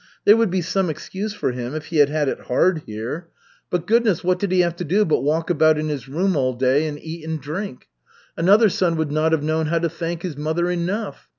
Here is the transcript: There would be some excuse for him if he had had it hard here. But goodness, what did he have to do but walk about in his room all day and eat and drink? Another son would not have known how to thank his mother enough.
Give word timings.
There 0.25 0.35
would 0.35 0.49
be 0.49 0.61
some 0.63 0.89
excuse 0.89 1.33
for 1.35 1.51
him 1.51 1.75
if 1.75 1.85
he 1.93 1.97
had 1.97 2.09
had 2.09 2.27
it 2.27 2.39
hard 2.47 2.81
here. 2.87 3.29
But 3.69 3.85
goodness, 3.85 4.23
what 4.23 4.39
did 4.39 4.51
he 4.51 4.61
have 4.61 4.75
to 4.77 4.83
do 4.83 5.05
but 5.05 5.21
walk 5.21 5.51
about 5.51 5.77
in 5.77 5.89
his 5.89 6.07
room 6.09 6.35
all 6.35 6.53
day 6.55 6.87
and 6.87 6.97
eat 6.97 7.23
and 7.23 7.39
drink? 7.39 7.87
Another 8.35 8.67
son 8.67 8.95
would 8.95 9.11
not 9.11 9.31
have 9.31 9.43
known 9.43 9.67
how 9.67 9.77
to 9.77 9.89
thank 9.89 10.23
his 10.23 10.35
mother 10.35 10.71
enough. 10.71 11.29